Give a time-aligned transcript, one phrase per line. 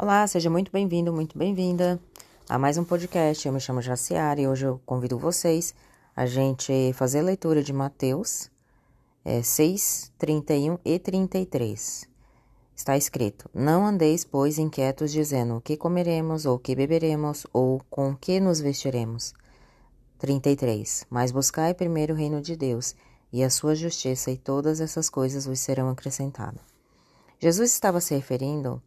[0.00, 2.00] Olá, seja muito bem-vindo, muito bem-vinda
[2.48, 3.44] a mais um podcast.
[3.44, 5.74] Eu me chamo Jaciara e hoje eu convido vocês
[6.14, 8.48] a gente fazer a leitura de Mateus
[9.24, 12.08] é, 6, 31 e 33.
[12.76, 17.82] Está escrito: Não andeis, pois, inquietos, dizendo o que comeremos, ou o que beberemos, ou
[17.90, 19.34] com que nos vestiremos.
[20.20, 21.06] 33.
[21.10, 22.94] Mas buscai primeiro o reino de Deus
[23.32, 26.62] e a sua justiça, e todas essas coisas vos serão acrescentadas.
[27.40, 28.80] Jesus estava se referindo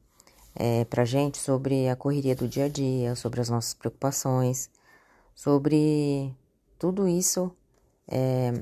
[0.55, 4.69] é, para gente sobre a correria do dia a dia, sobre as nossas preocupações,
[5.33, 6.35] sobre
[6.77, 7.55] tudo isso
[8.07, 8.53] é,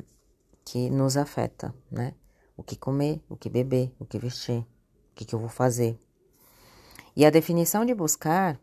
[0.64, 2.14] que nos afeta, né?
[2.56, 5.98] O que comer, o que beber, o que vestir, o que, que eu vou fazer.
[7.16, 8.60] E a definição de buscar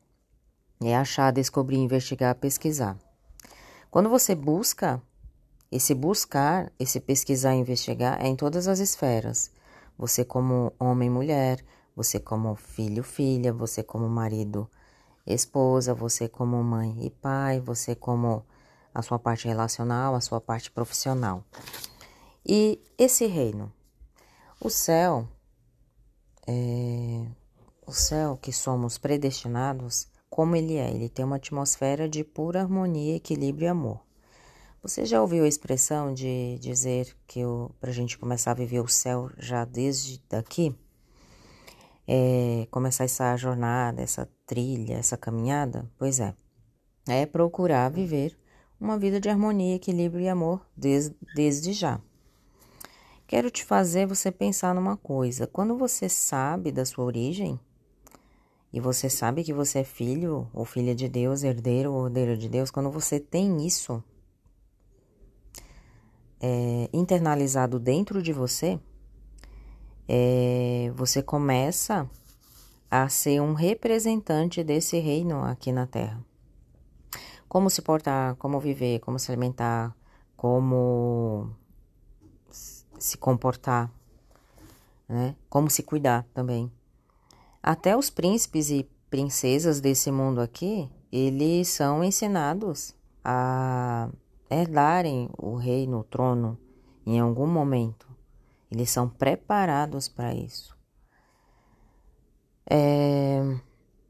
[0.81, 2.97] é achar, descobrir, investigar, pesquisar.
[3.91, 5.03] Quando você busca,
[5.73, 9.51] esse buscar, esse pesquisar e investigar é em todas as esferas.
[9.99, 11.65] Você como homem e mulher,
[11.97, 14.71] você como filho, filha, você como marido,
[15.27, 18.45] esposa, você como mãe e pai, você como
[18.95, 21.43] a sua parte relacional, a sua parte profissional.
[22.45, 23.73] E esse reino,
[24.61, 25.27] o céu,
[26.47, 27.27] é,
[27.87, 33.17] o céu que somos predestinados, como ele é, ele tem uma atmosfera de pura harmonia,
[33.17, 34.01] equilíbrio e amor.
[34.83, 37.41] Você já ouviu a expressão de dizer que
[37.81, 40.77] para a gente começar a viver o céu já desde daqui?
[42.07, 45.91] É, começar essa jornada, essa trilha, essa caminhada?
[45.99, 46.35] Pois é,
[47.09, 48.37] é procurar viver
[48.81, 52.01] uma vida de harmonia, equilíbrio e amor desde, desde já.
[53.27, 57.59] Quero te fazer você pensar numa coisa: quando você sabe da sua origem,
[58.73, 62.49] e você sabe que você é filho ou filha de Deus, herdeiro ou herdeira de
[62.49, 64.03] Deus, quando você tem isso
[66.41, 68.79] é, internalizado dentro de você,
[70.09, 72.09] é, você começa
[72.91, 76.25] a ser um representante desse reino aqui na Terra.
[77.49, 79.97] Como se portar, como viver, como se alimentar,
[80.37, 81.51] como
[82.99, 83.91] se comportar,
[85.09, 85.35] né?
[85.49, 86.71] Como se cuidar também.
[87.63, 94.09] Até os príncipes e princesas desse mundo aqui, eles são ensinados a
[94.51, 96.59] herdarem o reino, o trono,
[97.05, 98.06] em algum momento.
[98.71, 100.77] Eles são preparados para isso.
[102.69, 103.41] É,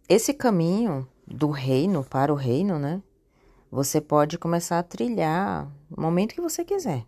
[0.09, 3.03] esse caminho do reino para o reino, né?
[3.71, 7.05] Você pode começar a trilhar no momento que você quiser.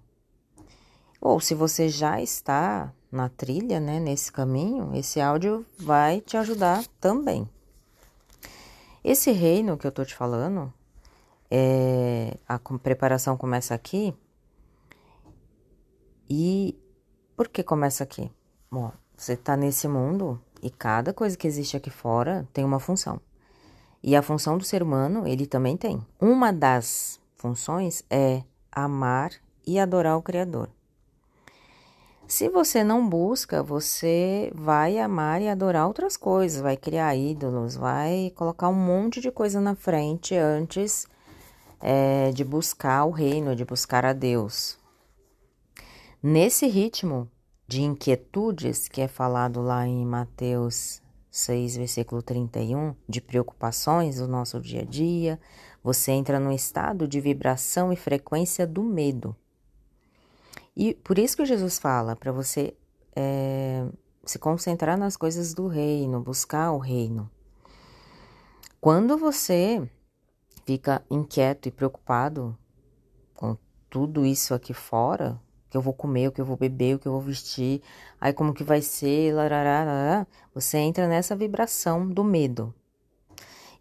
[1.21, 6.87] Ou se você já está na trilha, né, nesse caminho, esse áudio vai te ajudar
[7.01, 7.49] também.
[9.03, 10.73] Esse reino que eu tô te falando,
[11.51, 14.15] é, a preparação começa aqui
[16.29, 16.79] e
[17.39, 18.29] por que começa aqui?
[18.69, 23.21] Bom, você está nesse mundo e cada coisa que existe aqui fora tem uma função.
[24.03, 26.05] E a função do ser humano, ele também tem.
[26.21, 29.31] Uma das funções é amar
[29.65, 30.69] e adorar o Criador.
[32.27, 38.33] Se você não busca, você vai amar e adorar outras coisas, vai criar ídolos, vai
[38.35, 41.07] colocar um monte de coisa na frente antes
[41.81, 44.77] é, de buscar o reino, de buscar a Deus.
[46.21, 47.31] Nesse ritmo
[47.69, 54.61] de inquietudes, que é falado lá em Mateus 6, versículo 31, de preocupações do nosso
[54.61, 55.39] dia a dia,
[55.81, 59.37] você entra num estado de vibração e frequência do medo.
[60.77, 62.77] E por isso que Jesus fala para você
[63.15, 63.87] é,
[64.25, 67.31] se concentrar nas coisas do reino, buscar o reino.
[68.81, 69.89] Quando você
[70.67, 72.59] fica inquieto e preocupado
[73.35, 73.57] com
[73.89, 75.41] tudo isso aqui fora,
[75.71, 77.83] que eu vou comer, o que eu vou beber, o que eu vou vestir,
[78.21, 82.75] aí como que vai ser, larará, você entra nessa vibração do medo.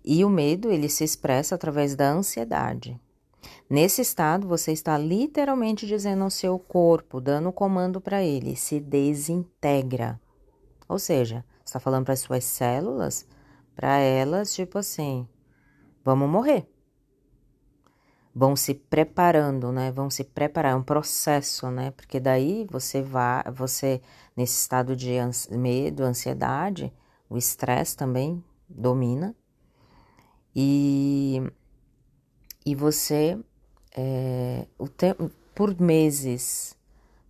[0.03, 2.99] E o medo, ele se expressa através da ansiedade.
[3.69, 8.79] Nesse estado, você está literalmente dizendo ao seu corpo, dando o comando para ele, se
[8.79, 10.19] desintegra.
[10.87, 13.25] Ou seja, está falando para as suas células,
[13.75, 15.27] para elas, tipo assim,
[16.03, 16.65] vamos morrer
[18.37, 19.91] vão se preparando, né?
[19.91, 21.89] Vão se preparar, é um processo, né?
[21.89, 23.99] Porque daí você vai, você
[24.35, 25.13] nesse estado de
[25.49, 26.93] medo, ansiedade,
[27.27, 29.35] o estresse também domina
[30.55, 31.41] e
[32.63, 33.39] e você
[33.95, 36.77] é, o tempo por meses,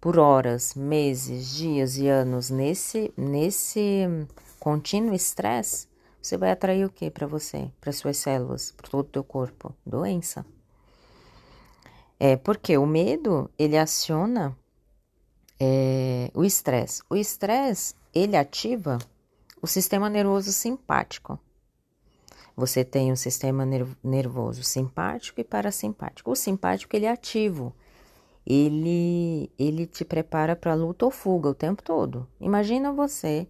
[0.02, 4.28] por horas, meses, dias e anos nesse nesse
[4.60, 5.88] contínuo estresse,
[6.22, 9.74] você vai atrair o que para você, para suas células, para todo o teu corpo?
[9.86, 10.46] Doença.
[12.20, 14.58] É porque o medo ele aciona
[15.60, 17.02] é, o estresse.
[17.10, 18.98] O estresse ele ativa
[19.62, 21.40] o sistema nervoso simpático.
[22.56, 23.64] você tem um sistema
[24.04, 26.32] nervoso simpático e parasimpático.
[26.32, 27.74] O simpático ele é ativo.
[28.46, 32.28] Ele, ele te prepara para luta ou fuga o tempo todo.
[32.40, 33.48] Imagina você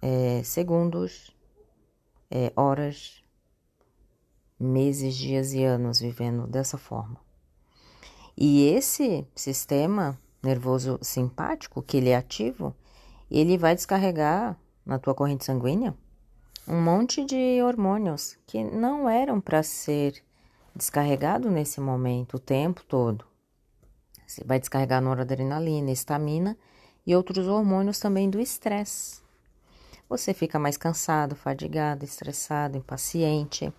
[0.00, 1.36] é, segundos,
[2.30, 3.22] é, horas,
[4.58, 7.20] meses, dias e anos vivendo dessa forma.
[8.36, 12.74] E esse sistema nervoso simpático, que ele é ativo,
[13.30, 15.94] ele vai descarregar na tua corrente sanguínea
[16.66, 20.22] um monte de hormônios que não eram para ser
[20.74, 23.24] descarregado nesse momento o tempo todo.
[24.26, 26.56] Você vai descarregar noradrenalina, estamina
[27.06, 29.20] e outros hormônios também do estresse.
[30.08, 33.72] Você fica mais cansado, fadigado, estressado, impaciente.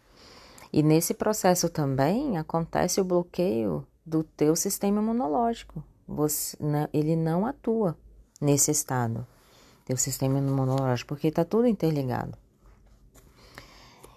[0.71, 5.83] E nesse processo também acontece o bloqueio do teu sistema imunológico.
[6.07, 7.97] Você, né, ele não atua
[8.39, 9.25] nesse estado,
[9.85, 12.37] teu sistema imunológico, porque está tudo interligado.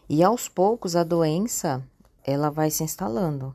[0.09, 1.83] E aos poucos a doença
[2.25, 3.55] ela vai se instalando.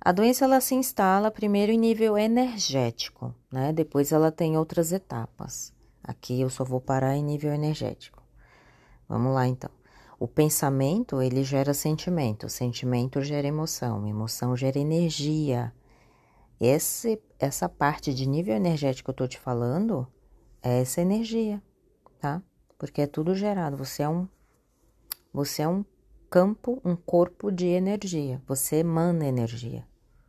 [0.00, 3.72] A doença ela se instala primeiro em nível energético, né?
[3.72, 5.72] Depois ela tem outras etapas.
[6.02, 8.22] Aqui eu só vou parar em nível energético.
[9.08, 9.70] Vamos lá então.
[10.20, 15.72] O pensamento ele gera sentimento, sentimento gera emoção, emoção gera energia.
[16.60, 20.06] Esse, essa parte de nível energético que eu tô te falando
[20.62, 21.62] é essa energia,
[22.18, 22.42] tá?
[22.76, 23.78] Porque é tudo gerado.
[23.78, 24.28] Você é um
[25.32, 25.82] você é um
[26.28, 28.42] campo, um corpo de energia.
[28.46, 29.88] Você emana energia.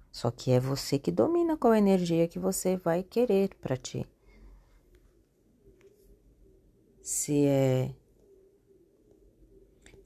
[0.09, 4.07] Só que é você que domina qual energia que você vai querer para ti.
[7.01, 7.93] Se é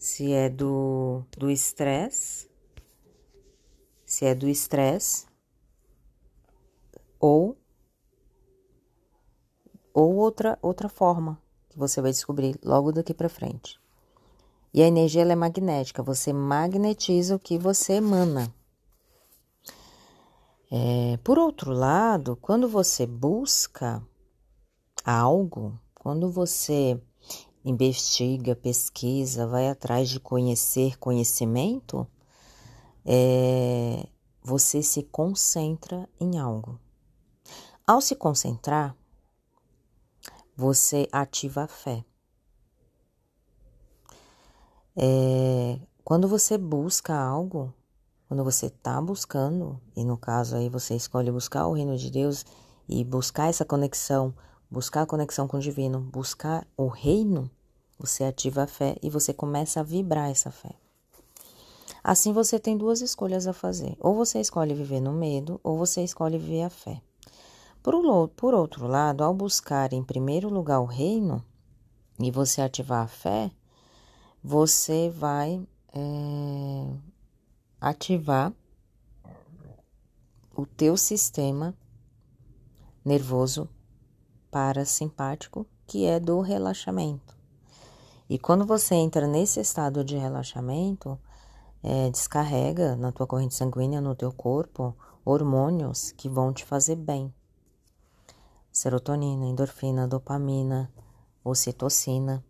[0.06, 2.48] se é do do estresse,
[4.06, 5.25] se é do estresse
[7.19, 7.57] ou
[9.92, 13.81] ou outra outra forma que você vai descobrir logo daqui para frente.
[14.72, 18.54] E a energia é magnética, você magnetiza o que você emana.
[20.72, 24.06] É, por outro lado, quando você busca
[25.04, 27.02] algo, quando você
[27.65, 32.07] investiga, pesquisa, vai atrás de conhecer conhecimento,
[33.03, 34.07] é,
[34.44, 36.79] você se concentra em algo.
[37.88, 38.95] Ao se concentrar,
[40.56, 42.06] você ativa a fé.
[44.95, 47.73] É, quando você busca algo,
[48.27, 52.45] quando você está buscando, e no caso aí você escolhe buscar o reino de Deus
[52.88, 54.33] e buscar essa conexão,
[54.75, 57.50] buscar a conexão com o divino, buscar o reino,
[57.98, 60.75] você ativa a fé e você começa a vibrar essa fé.
[62.04, 63.95] Assim você tem duas escolhas a fazer.
[64.01, 67.01] Ou você escolhe viver no medo, ou você escolhe viver a fé.
[67.81, 71.42] Por, outro lado, ao buscar em primeiro lugar o reino
[72.19, 73.51] e você ativar a fé,
[74.44, 76.94] você vai é,
[77.80, 78.51] ativar
[80.54, 81.74] o teu sistema
[83.06, 83.69] nervoso
[84.56, 87.36] parasimpático, que é do relaxamento.
[88.30, 91.19] E quando você entra nesse estado de relaxamento,
[91.84, 97.34] é, descarrega na tua corrente sanguínea, no teu corpo, hormônios que vão te fazer bem.
[98.72, 100.90] Serotonina, endorfina, dopamina,
[101.44, 102.42] ocitocina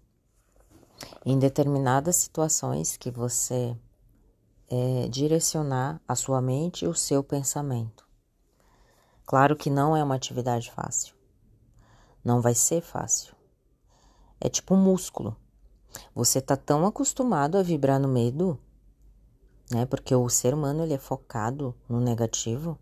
[1.25, 3.75] em determinadas situações que você
[4.69, 8.07] é, direcionar a sua mente e o seu pensamento.
[9.25, 11.14] Claro que não é uma atividade fácil.
[12.25, 13.35] Não vai ser fácil.
[14.41, 15.37] É tipo um músculo.
[16.15, 18.59] Você tá tão acostumado a vibrar no medo,
[19.69, 19.85] né?
[19.85, 22.79] Porque o ser humano ele é focado no negativo,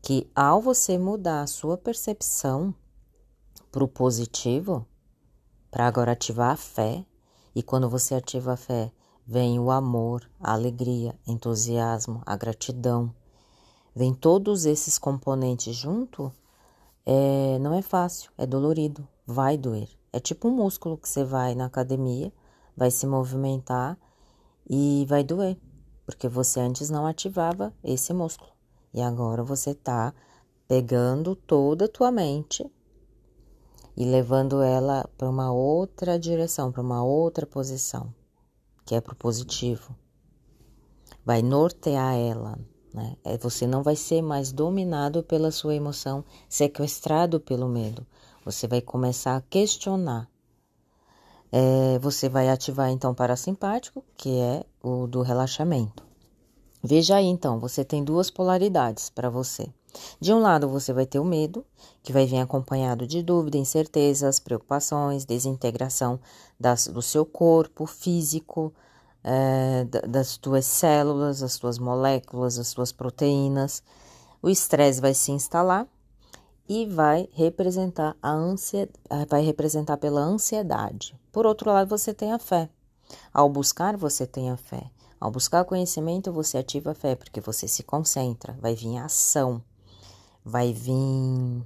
[0.00, 2.74] que ao você mudar a sua percepção
[3.70, 4.86] para o positivo,
[5.70, 7.04] para agora ativar a fé,
[7.54, 8.90] e quando você ativa a fé,
[9.26, 13.14] vem o amor, a alegria, entusiasmo, a gratidão.
[13.94, 16.32] Vem todos esses componentes junto,
[17.06, 19.88] é, não é fácil, é dolorido, vai doer.
[20.12, 22.32] É tipo um músculo que você vai na academia,
[22.76, 23.96] vai se movimentar
[24.68, 25.56] e vai doer,
[26.04, 28.50] porque você antes não ativava esse músculo.
[28.92, 30.12] E agora você está
[30.66, 32.68] pegando toda a tua mente
[33.96, 38.12] e levando ela para uma outra direção, para uma outra posição,
[38.84, 39.94] que é para o positivo.
[41.24, 42.58] Vai nortear ela,
[42.96, 43.14] né?
[43.22, 48.06] É, você não vai ser mais dominado pela sua emoção, sequestrado pelo medo.
[48.42, 50.26] Você vai começar a questionar.
[51.52, 56.02] É, você vai ativar então o parasimpático, que é o do relaxamento.
[56.82, 59.68] Veja aí então, você tem duas polaridades para você.
[60.20, 61.64] De um lado, você vai ter o medo,
[62.02, 66.18] que vai vir acompanhado de dúvida, incertezas, preocupações, desintegração
[66.58, 68.72] das, do seu corpo físico,
[69.28, 73.82] é, das tuas células, das tuas moléculas, das tuas proteínas.
[74.40, 75.88] O estresse vai se instalar
[76.68, 81.18] e vai representar a ansiedade, vai representar pela ansiedade.
[81.32, 82.70] Por outro lado, você tem a fé.
[83.34, 84.90] Ao buscar, você tem a fé.
[85.18, 89.60] Ao buscar conhecimento, você ativa a fé, porque você se concentra, vai vir a ação,
[90.44, 91.64] vai vir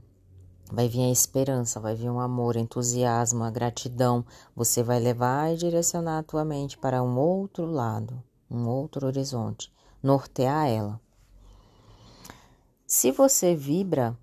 [0.71, 4.25] vai vir a esperança, vai vir um amor, entusiasmo, a gratidão.
[4.55, 9.73] Você vai levar e direcionar a tua mente para um outro lado, um outro horizonte,
[10.03, 11.01] nortear ela.
[12.87, 14.17] Se você vibra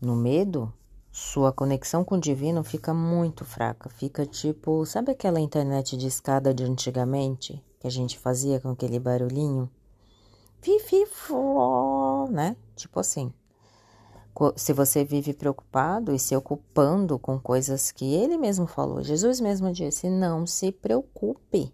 [0.00, 0.72] no medo,
[1.10, 3.88] sua conexão com o divino fica muito fraca.
[3.88, 8.98] Fica tipo, sabe aquela internet de escada de antigamente que a gente fazia com aquele
[8.98, 9.70] barulhinho?
[10.60, 11.04] Fifi,
[12.30, 12.56] né?
[12.74, 13.32] Tipo assim.
[14.56, 19.72] Se você vive preocupado e se ocupando com coisas que ele mesmo falou, Jesus mesmo
[19.72, 21.72] disse: não se preocupe.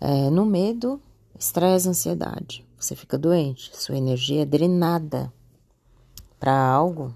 [0.00, 1.00] É, no medo,
[1.38, 2.66] estresse, ansiedade.
[2.78, 5.32] Você fica doente, sua energia é drenada
[6.38, 7.12] para algo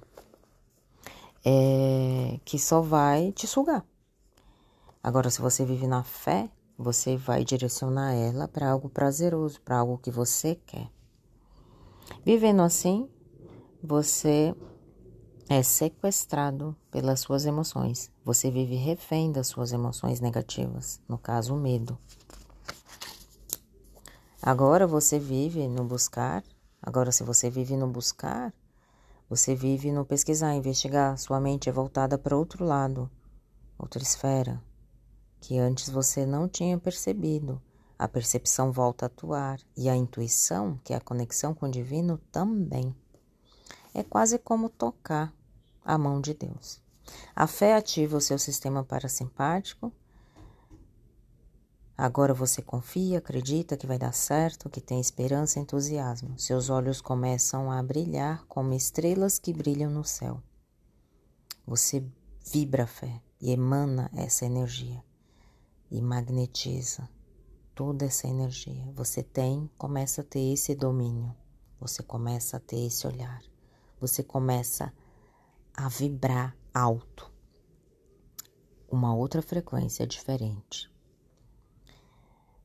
[1.44, 3.84] é, que só vai te sugar.
[5.02, 9.98] Agora, se você vive na fé, você vai direcionar ela para algo prazeroso, para algo
[9.98, 10.88] que você quer.
[12.24, 13.08] Vivendo assim,
[13.82, 14.54] você
[15.48, 18.12] é sequestrado pelas suas emoções.
[18.24, 21.98] Você vive refém das suas emoções negativas, no caso, o medo.
[24.40, 26.44] Agora você vive no buscar.
[26.80, 28.54] Agora, se você vive no buscar,
[29.28, 33.10] você vive no pesquisar, investigar, sua mente é voltada para outro lado,
[33.76, 34.62] outra esfera,
[35.40, 37.60] que antes você não tinha percebido.
[37.98, 42.18] A percepção volta a atuar e a intuição, que é a conexão com o divino,
[42.30, 42.94] também.
[43.94, 45.32] É quase como tocar
[45.84, 46.80] a mão de Deus.
[47.34, 49.92] A fé ativa o seu sistema parasimpático
[51.96, 56.38] Agora você confia, acredita que vai dar certo, que tem esperança e entusiasmo.
[56.38, 60.42] Seus olhos começam a brilhar como estrelas que brilham no céu.
[61.64, 62.04] Você
[62.44, 65.00] vibra a fé e emana essa energia
[65.90, 67.08] e magnetiza
[67.74, 68.90] toda essa energia.
[68.96, 71.32] Você tem, começa a ter esse domínio.
[71.78, 73.51] Você começa a ter esse olhar.
[74.02, 74.92] Você começa
[75.72, 77.30] a vibrar alto.
[78.90, 80.90] Uma outra frequência diferente.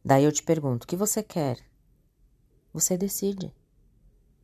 [0.04, 1.60] Daí eu te pergunto: o que você quer?
[2.74, 3.54] Você decide.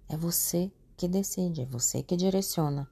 [0.07, 2.87] É você que decide, é você que direciona.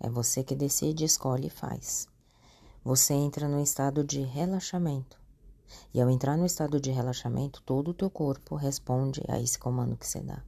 [0.00, 2.08] É você que decide, escolhe e faz.
[2.82, 5.20] Você entra no estado de relaxamento.
[5.92, 9.98] E ao entrar no estado de relaxamento, todo o teu corpo responde a esse comando
[9.98, 10.42] que você dá.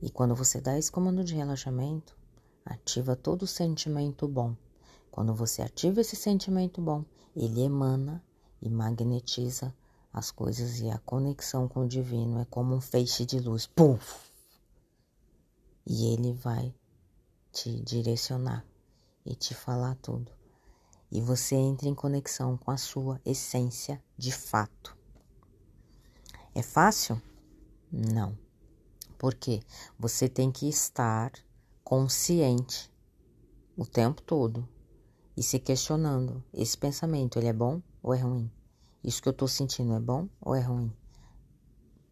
[0.00, 2.16] E quando você dá esse comando de relaxamento,
[2.64, 4.54] ativa todo o sentimento bom.
[5.10, 8.22] Quando você ativa esse sentimento bom, ele emana
[8.60, 9.74] e magnetiza
[10.12, 14.30] as coisas e a conexão com o divino é como um feixe de luz, puf!
[15.86, 16.74] E ele vai
[17.52, 18.64] te direcionar
[19.24, 20.32] e te falar tudo.
[21.10, 24.96] E você entra em conexão com a sua essência de fato.
[26.54, 27.20] É fácil?
[27.92, 28.36] Não.
[29.18, 29.60] Porque
[29.98, 31.32] você tem que estar
[31.82, 32.92] consciente
[33.76, 34.68] o tempo todo
[35.36, 38.50] e se questionando: esse pensamento ele é bom ou é ruim?
[39.02, 40.92] Isso que eu estou sentindo é bom ou é ruim?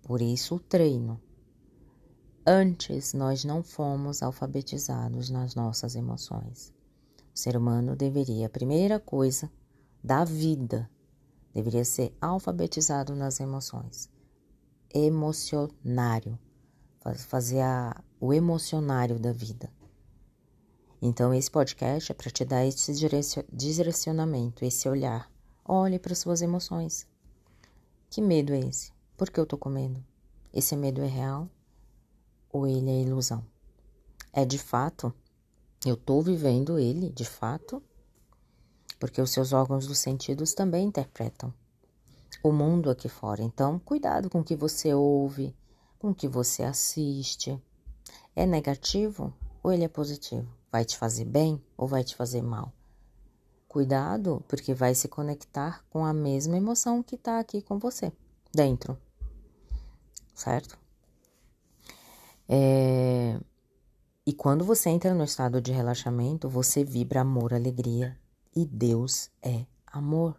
[0.02, 1.20] Por isso o treino.
[2.46, 6.74] Antes nós não fomos alfabetizados nas nossas emoções.
[7.34, 9.50] O ser humano deveria, a primeira coisa
[10.02, 10.88] da vida,
[11.54, 14.10] deveria ser alfabetizado nas emoções.
[14.92, 16.38] Emocionário.
[17.26, 19.70] Fazer a, o emocionário da vida.
[21.02, 22.92] Então, esse podcast é para te dar esse
[23.52, 25.30] direcionamento, esse olhar.
[25.64, 27.06] Olhe para suas emoções.
[28.08, 28.92] Que medo é esse?
[29.16, 30.02] Por que eu tô com medo?
[30.52, 31.48] Esse medo é real
[32.50, 33.44] ou ele é ilusão?
[34.32, 35.12] É de fato?
[35.84, 37.82] Eu tô vivendo ele de fato?
[38.98, 41.52] Porque os seus órgãos dos sentidos também interpretam
[42.42, 43.42] o mundo aqui fora.
[43.42, 45.54] Então, cuidado com o que você ouve,
[46.04, 47.58] com que você assiste.
[48.36, 49.32] É negativo
[49.62, 50.46] ou ele é positivo?
[50.70, 52.70] Vai te fazer bem ou vai te fazer mal?
[53.66, 58.12] Cuidado, porque vai se conectar com a mesma emoção que está aqui com você,
[58.52, 58.98] dentro.
[60.34, 60.78] Certo?
[62.46, 63.40] É...
[64.26, 68.14] E quando você entra no estado de relaxamento, você vibra amor, alegria.
[68.54, 70.38] E Deus é amor.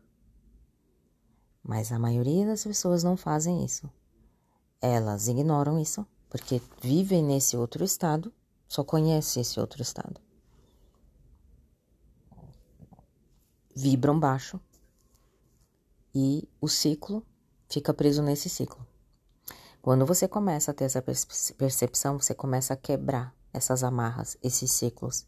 [1.63, 3.89] Mas a maioria das pessoas não fazem isso.
[4.82, 8.34] Elas ignoram isso, porque vivem nesse outro estado,
[8.67, 10.20] só conhecem esse outro estado.
[13.75, 14.60] vibram baixo
[16.13, 17.25] e o ciclo
[17.67, 18.88] fica preso nesse ciclo.
[19.82, 25.27] Quando você começa a ter essa percepção, você começa a quebrar essas amarras, esses ciclos,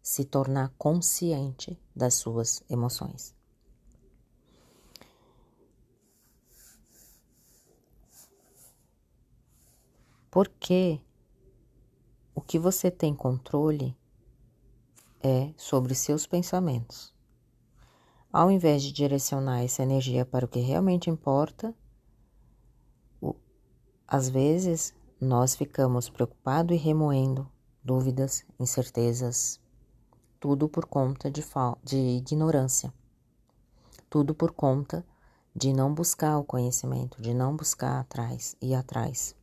[0.00, 3.34] se tornar consciente das suas emoções.
[10.30, 11.00] Porque
[12.34, 13.96] o que você tem controle
[15.20, 17.14] é sobre seus pensamentos.
[18.32, 21.74] Ao invés de direcionar essa energia para o que realmente importa,
[24.06, 27.50] às vezes nós ficamos preocupados e remoendo
[27.82, 29.60] dúvidas, incertezas,
[30.38, 31.42] tudo por conta de,
[31.82, 32.92] de ignorância,
[34.08, 35.04] tudo por conta
[35.54, 39.37] de não buscar o conhecimento, de não buscar atrás e atrás.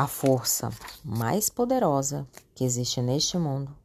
[0.00, 0.70] A força
[1.04, 3.76] mais poderosa que existe neste mundo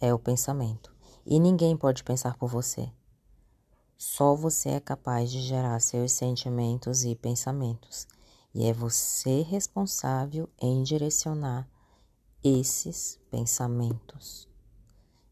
[0.00, 0.92] é o pensamento.
[1.24, 2.90] E ninguém pode pensar por você.
[3.96, 8.08] Só você é capaz de gerar seus sentimentos e pensamentos.
[8.52, 11.70] E é você responsável em direcionar
[12.42, 14.48] esses pensamentos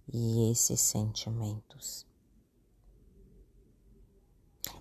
[0.06, 2.06] e esses sentimentos.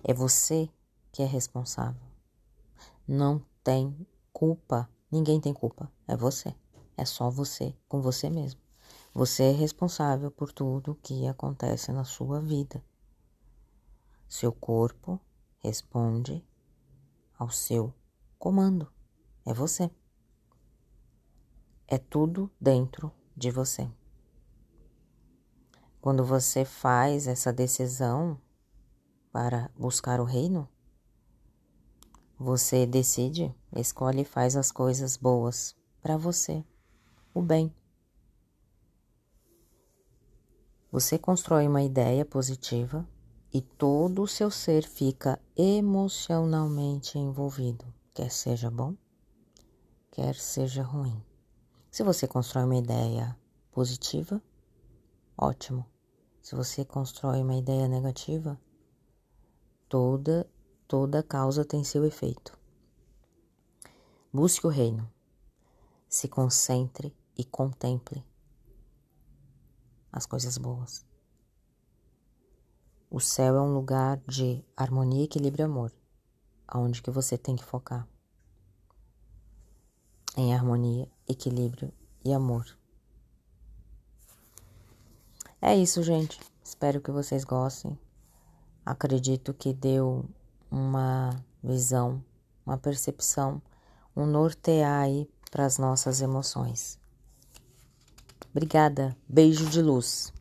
[0.04, 0.70] É você
[1.10, 2.06] que é responsável.
[3.08, 4.88] Não tem culpa.
[5.10, 5.90] Ninguém tem culpa.
[6.06, 6.54] É você.
[6.96, 8.60] É só você com você mesmo.
[9.14, 12.84] Você é responsável por tudo que acontece na sua vida.
[14.28, 15.20] Seu corpo
[15.58, 16.44] responde
[17.38, 17.94] ao seu
[18.38, 18.92] comando.
[19.46, 19.90] É você.
[21.86, 23.90] É tudo dentro de você.
[26.00, 28.38] Quando você faz essa decisão
[29.32, 30.68] para buscar o reino,
[32.38, 36.64] você decide, escolhe e faz as coisas boas para você,
[37.34, 37.74] o bem.
[40.92, 43.06] Você constrói uma ideia positiva
[43.52, 48.94] e todo o seu ser fica emocionalmente envolvido, quer seja bom,
[50.12, 51.20] quer seja ruim.
[51.90, 53.36] Se você constrói uma ideia
[53.72, 54.40] positiva,
[55.36, 55.84] ótimo.
[56.40, 58.58] Se você constrói uma ideia negativa,
[59.88, 60.48] toda
[60.88, 62.58] toda causa tem seu efeito.
[64.32, 65.08] Busque o reino.
[66.08, 68.24] Se concentre e contemple
[70.10, 71.06] as coisas boas.
[73.10, 75.92] O céu é um lugar de harmonia, equilíbrio e amor,
[76.66, 78.08] aonde que você tem que focar.
[80.36, 81.92] Em harmonia, equilíbrio
[82.24, 82.66] e amor.
[85.60, 86.40] É isso, gente.
[86.62, 87.98] Espero que vocês gostem.
[88.84, 90.24] Acredito que deu
[90.70, 91.30] uma
[91.62, 92.22] visão,
[92.64, 93.60] uma percepção,
[94.16, 96.98] um nortear aí para as nossas emoções.
[98.50, 99.16] Obrigada.
[99.28, 100.32] Beijo de luz.